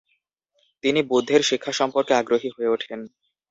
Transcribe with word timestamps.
তিনি 0.83 0.99
বুদ্ধের 1.11 1.41
শিক্ষা 1.41 1.73
সম্পর্কে 1.79 2.13
আগ্রহী 2.15 2.49
হয়ে 2.55 2.71
ওঠেন। 2.75 2.99